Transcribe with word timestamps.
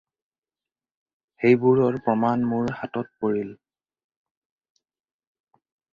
সেইবোৰৰ 1.43 1.99
প্ৰমাণ 2.07 2.47
মোৰ 2.55 2.73
হাতত 2.79 3.13
পৰিল। 3.37 3.55